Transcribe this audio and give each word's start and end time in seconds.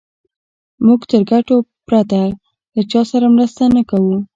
موږ 0.85 0.99
تر 1.09 1.15
ګټو 1.29 1.55
پرته 1.87 2.19
له 2.75 2.81
چا 2.91 3.01
سره 3.11 3.25
مرسته 3.35 3.63
نه 3.75 3.81
کوو. 3.89 4.15